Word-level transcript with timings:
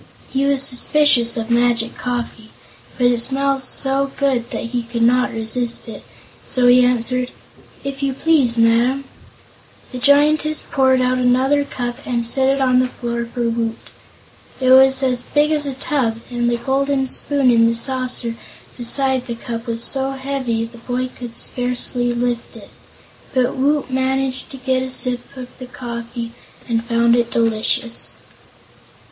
He 0.31 0.47
was 0.47 0.63
suspicious 0.63 1.37
of 1.37 1.51
magic 1.51 1.95
coffee, 1.95 2.49
but 2.97 3.05
it 3.05 3.19
smelled 3.19 3.59
so 3.59 4.09
good 4.17 4.49
that 4.49 4.63
he 4.71 4.81
could 4.81 5.03
not 5.03 5.31
resist 5.31 5.87
it; 5.87 6.03
so 6.43 6.65
he 6.65 6.83
answered: 6.83 7.29
"If 7.83 8.01
you 8.01 8.13
please, 8.13 8.57
Madam." 8.57 9.03
The 9.91 9.99
Giantess 9.99 10.63
poured 10.63 11.03
out 11.03 11.19
another 11.19 11.63
cup 11.63 11.97
and 12.03 12.25
set 12.25 12.49
it 12.49 12.59
on 12.59 12.79
the 12.79 12.87
floor 12.87 13.25
for 13.31 13.47
Woot. 13.47 13.77
It 14.59 14.71
was 14.71 15.03
as 15.03 15.21
big 15.21 15.51
as 15.51 15.67
a 15.67 15.75
tub, 15.75 16.19
and 16.31 16.49
the 16.49 16.57
golden 16.57 17.07
spoon 17.07 17.51
in 17.51 17.67
the 17.67 17.75
saucer 17.75 18.33
beside 18.75 19.27
the 19.27 19.35
cup 19.35 19.67
was 19.67 19.83
so 19.83 20.13
heavy 20.13 20.65
the 20.65 20.79
boy 20.79 21.09
could 21.15 21.35
scarcely 21.35 22.11
lift 22.11 22.55
it. 22.55 22.71
But 23.35 23.55
Woot 23.55 23.91
managed 23.91 24.49
to 24.49 24.57
get 24.57 24.81
a 24.81 24.89
sip 24.89 25.19
of 25.37 25.55
the 25.59 25.67
coffee 25.67 26.31
and 26.67 26.83
found 26.83 27.15
it 27.15 27.29
delicious. 27.29 28.13
Mrs. 28.15 28.89